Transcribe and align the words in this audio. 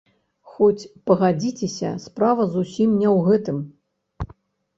Хоць, 0.51 0.87
пагадзіцеся, 1.09 1.91
справа 2.07 2.47
зусім 2.55 2.89
не 3.03 3.09
ў 3.15 3.29
гэтым. 3.29 3.57